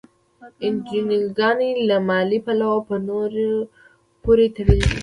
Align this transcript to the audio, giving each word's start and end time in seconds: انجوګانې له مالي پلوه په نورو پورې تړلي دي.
انجوګانې 0.65 1.69
له 1.89 1.97
مالي 2.07 2.39
پلوه 2.45 2.77
په 2.87 2.95
نورو 3.07 3.51
پورې 4.23 4.45
تړلي 4.55 4.85
دي. 4.91 4.97